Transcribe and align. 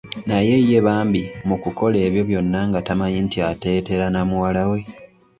Naye 0.27 0.55
ye 0.69 0.79
bambi 0.85 1.23
mu 1.47 1.55
kukola 1.63 1.97
ebyo 2.07 2.21
byonna 2.29 2.59
nga 2.69 2.79
tamanyi 2.87 3.19
nti 3.27 3.37
ateetera 3.51 4.05
namuwalawe. 4.09 4.79